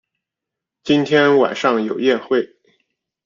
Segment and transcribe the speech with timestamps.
[0.83, 2.55] 今天晚上有宴会